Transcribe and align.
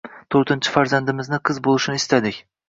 Toʻrtinchi 0.35 0.71
farzandimni 0.75 1.39
qiz 1.51 1.61
boʻlishini 1.69 2.03
istadik. 2.03 2.43